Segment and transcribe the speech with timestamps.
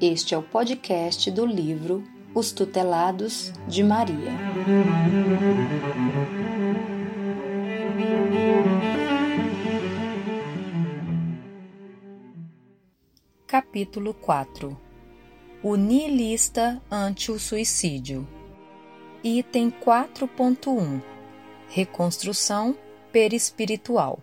[0.00, 4.30] Este é o podcast do livro Os Tutelados de Maria.
[13.44, 14.80] Capítulo 4
[15.64, 18.24] O nihilista ante o suicídio.
[19.24, 21.02] Item 4.1
[21.70, 22.78] Reconstrução
[23.10, 24.20] perispiritual.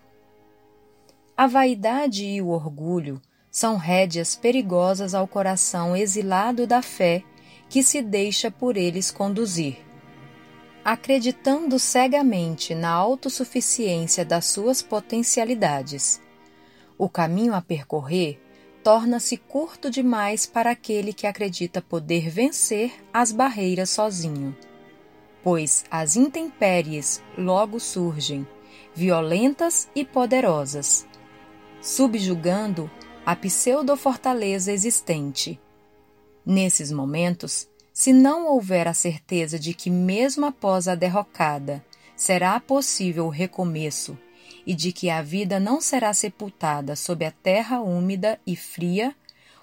[1.36, 3.20] A vaidade e o orgulho
[3.56, 7.24] são rédeas perigosas ao coração exilado da fé
[7.70, 9.78] que se deixa por eles conduzir.
[10.84, 16.20] Acreditando cegamente na autossuficiência das suas potencialidades,
[16.98, 18.38] o caminho a percorrer
[18.84, 24.54] torna-se curto demais para aquele que acredita poder vencer as barreiras sozinho,
[25.42, 28.46] pois as intempéries logo surgem,
[28.94, 31.06] violentas e poderosas
[31.86, 32.90] subjugando
[33.26, 35.58] a pseudo-fortaleza existente.
[36.46, 43.26] Nesses momentos, se não houver a certeza de que, mesmo após a derrocada, será possível
[43.26, 44.16] o recomeço
[44.64, 49.12] e de que a vida não será sepultada sob a terra úmida e fria,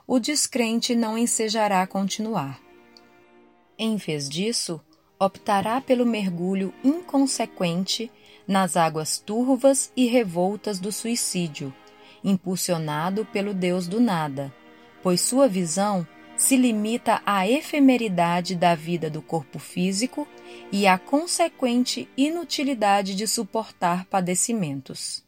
[0.05, 2.59] o descrente não ensejará continuar.
[3.79, 4.81] Em vez disso,
[5.17, 8.11] optará pelo mergulho inconsequente
[8.45, 11.73] nas águas turvas e revoltas do suicídio,
[12.23, 14.53] impulsionado pelo Deus do nada,
[15.01, 20.27] pois sua visão se limita à efemeridade da vida do corpo físico
[20.71, 25.23] e à consequente inutilidade de suportar padecimentos.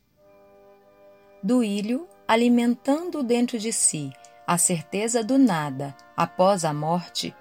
[1.44, 4.12] Duílio, alimentando dentro de si
[4.48, 7.36] a certeza do nada após a morte,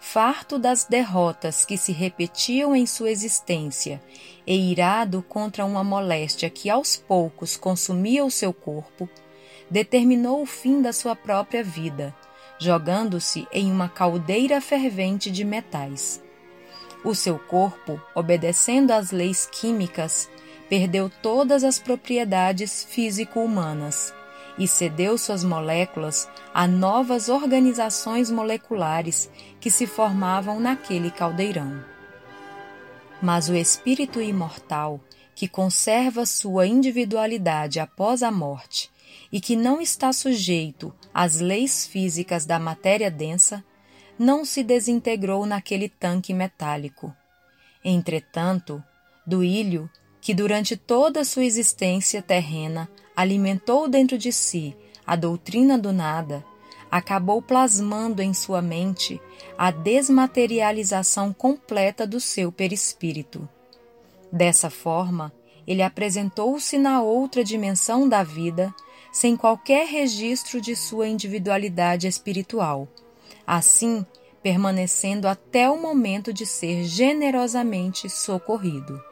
[0.00, 4.00] farto das derrotas que se repetiam em sua existência
[4.46, 9.08] e irado contra uma moléstia que aos poucos consumia o seu corpo,
[9.70, 12.14] determinou o fim da sua própria vida,
[12.58, 16.22] jogando-se em uma caldeira fervente de metais.
[17.04, 20.28] O seu corpo, obedecendo às leis químicas,
[20.68, 24.12] perdeu todas as propriedades físico-humanas
[24.58, 29.30] e cedeu suas moléculas a novas organizações moleculares
[29.60, 31.84] que se formavam naquele caldeirão.
[33.22, 35.00] Mas o espírito imortal,
[35.34, 38.90] que conserva sua individualidade após a morte
[39.30, 43.64] e que não está sujeito às leis físicas da matéria densa,
[44.18, 47.14] não se desintegrou naquele tanque metálico.
[47.84, 48.82] Entretanto,
[49.24, 49.88] Duílio,
[50.20, 56.44] que durante toda sua existência terrena alimentou dentro de si a doutrina do nada,
[56.88, 59.20] acabou plasmando em sua mente
[59.58, 63.48] a desmaterialização completa do seu perispírito.
[64.30, 65.32] Dessa forma,
[65.66, 68.72] ele apresentou-se na outra dimensão da vida
[69.10, 72.86] sem qualquer registro de sua individualidade espiritual,
[73.44, 74.06] assim
[74.40, 79.07] permanecendo até o momento de ser generosamente socorrido.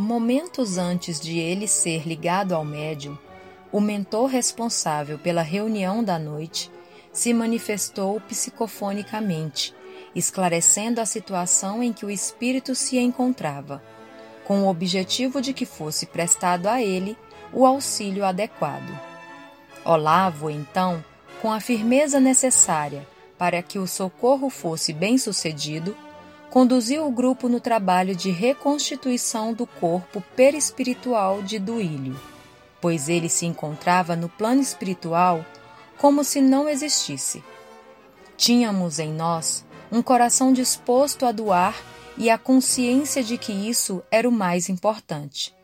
[0.00, 3.18] Momentos antes de ele ser ligado ao médium,
[3.72, 6.70] o mentor responsável pela reunião da noite
[7.12, 9.74] se manifestou psicofonicamente,
[10.14, 13.82] esclarecendo a situação em que o espírito se encontrava,
[14.44, 17.18] com o objetivo de que fosse prestado a ele
[17.52, 18.96] o auxílio adequado.
[19.84, 21.04] Olavo, então,
[21.42, 23.04] com a firmeza necessária
[23.36, 25.96] para que o socorro fosse bem sucedido,
[26.50, 32.18] conduziu o grupo no trabalho de reconstituição do corpo perispiritual de Duílio,
[32.80, 35.44] pois ele se encontrava no plano espiritual
[35.98, 37.44] como se não existisse.
[38.36, 41.76] Tínhamos em nós um coração disposto a doar
[42.16, 45.54] e a consciência de que isso era o mais importante.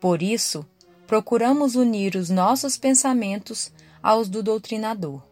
[0.00, 0.66] Por isso,
[1.06, 5.22] procuramos unir os nossos pensamentos aos do doutrinador,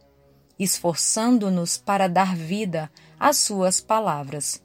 [0.59, 4.63] esforçando-nos para dar vida às suas palavras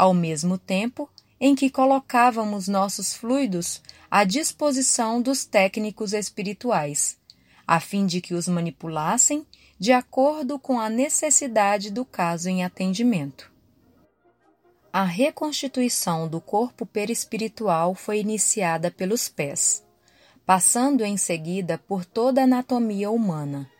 [0.00, 7.18] ao mesmo tempo em que colocávamos nossos fluidos à disposição dos técnicos espirituais,
[7.66, 9.46] a fim de que os manipulassem
[9.78, 13.52] de acordo com a necessidade do caso em atendimento.
[14.90, 19.84] A reconstituição do corpo perispiritual foi iniciada pelos pés,
[20.46, 23.70] passando em seguida por toda a anatomia humana.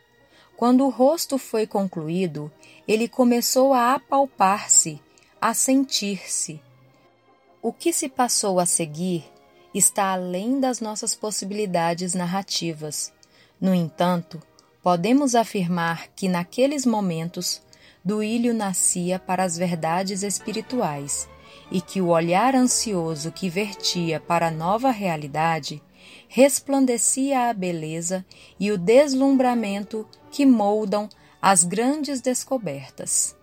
[0.55, 2.51] Quando o rosto foi concluído,
[2.87, 5.01] ele começou a apalpar-se
[5.41, 6.61] a sentir-se.
[7.63, 9.25] O que se passou a seguir
[9.73, 13.11] está além das nossas possibilidades narrativas.
[13.59, 14.39] No entanto,
[14.83, 17.59] podemos afirmar que naqueles momentos
[18.05, 21.27] Duílio nascia para as verdades espirituais
[21.71, 25.81] e que o olhar ansioso que vertia para a nova realidade
[26.27, 28.23] resplandecia a beleza
[28.59, 31.09] e o deslumbramento que moldam
[31.41, 33.35] as grandes descobertas.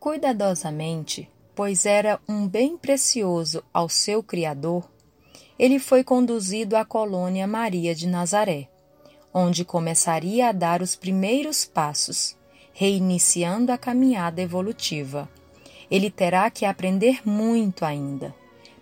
[0.00, 4.88] Cuidadosamente, pois era um bem precioso ao seu Criador,
[5.58, 8.68] ele foi conduzido à colônia Maria de Nazaré,
[9.34, 12.36] onde começaria a dar os primeiros passos,
[12.72, 15.28] reiniciando a caminhada evolutiva.
[15.90, 18.32] Ele terá que aprender muito ainda.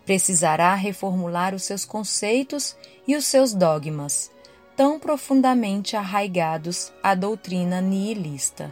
[0.05, 2.77] Precisará reformular os seus conceitos
[3.09, 4.31] e os seus dogmas,
[4.77, 8.71] tão profundamente arraigados à doutrina nihilista.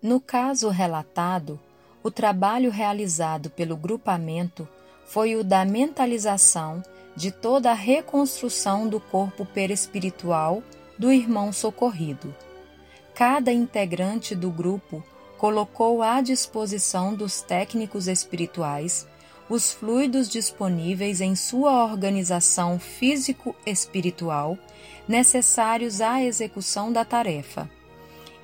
[0.00, 1.58] No caso relatado,
[2.04, 4.68] o trabalho realizado pelo grupamento
[5.04, 6.82] foi o da mentalização
[7.16, 10.62] de toda a reconstrução do corpo perespiritual
[10.96, 12.32] do irmão socorrido.
[13.12, 15.02] Cada integrante do grupo
[15.36, 19.04] colocou à disposição dos técnicos espirituais
[19.48, 24.56] os fluidos disponíveis em sua organização físico-espiritual
[25.08, 27.68] necessários à execução da tarefa.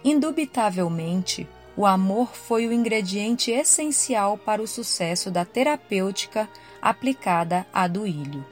[0.05, 6.49] Indubitavelmente, o amor foi o ingrediente essencial para o sucesso da terapêutica
[6.81, 8.45] aplicada a Duílio,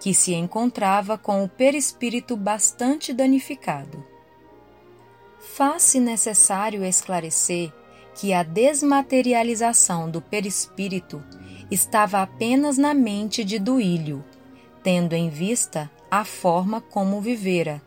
[0.00, 4.02] que se encontrava com o perispírito bastante danificado.
[5.54, 7.72] Faz-se necessário esclarecer
[8.14, 11.22] que a desmaterialização do perispírito
[11.70, 14.24] estava apenas na mente de Duílio,
[14.82, 17.82] tendo em vista a forma como vivera,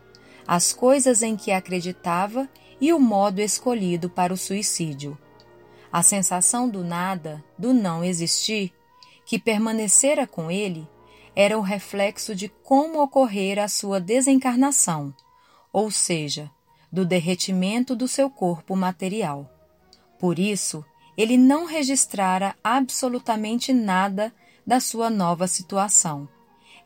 [0.46, 2.48] as coisas em que acreditava
[2.80, 5.18] e o modo escolhido para o suicídio.
[5.92, 8.72] A sensação do nada, do não existir,
[9.26, 10.88] que permanecera com ele,
[11.34, 15.14] era o reflexo de como ocorrera a sua desencarnação,
[15.72, 16.50] ou seja,
[16.90, 19.48] do derretimento do seu corpo material.
[20.18, 20.84] Por isso,
[21.16, 24.34] ele não registrara absolutamente nada
[24.66, 26.28] da sua nova situação.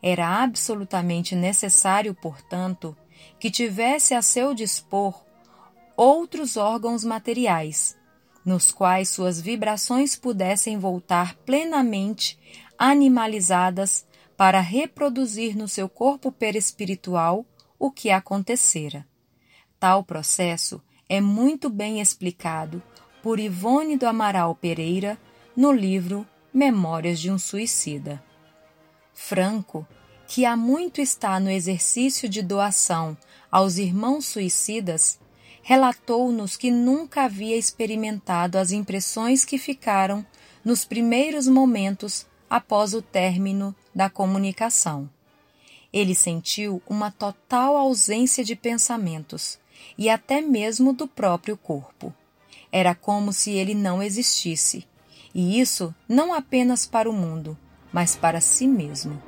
[0.01, 2.95] Era absolutamente necessário, portanto,
[3.39, 5.24] que tivesse a seu dispor
[5.97, 7.97] outros órgãos materiais,
[8.45, 12.37] nos quais suas vibrações pudessem voltar plenamente
[12.77, 14.05] animalizadas
[14.37, 17.45] para reproduzir no seu corpo perespiritual
[17.79, 19.05] o que acontecera.
[19.79, 22.81] Tal processo é muito bem explicado
[23.21, 25.17] por Ivone do Amaral Pereira
[25.55, 28.23] no livro Memórias de um Suicida.
[29.13, 29.87] Franco,
[30.27, 33.17] que há muito está no exercício de doação
[33.51, 35.19] aos irmãos suicidas,
[35.67, 40.23] relatou-nos que nunca havia experimentado as impressões que ficaram
[40.63, 45.09] nos primeiros momentos após o término da comunicação.
[45.91, 49.57] Ele sentiu uma total ausência de pensamentos
[49.97, 52.13] e até mesmo do próprio corpo.
[52.71, 54.87] Era como se ele não existisse,
[55.33, 57.57] e isso não apenas para o mundo,
[57.91, 59.19] mas para si mesmo.